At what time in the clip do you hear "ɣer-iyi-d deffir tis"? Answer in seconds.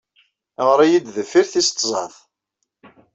0.67-1.69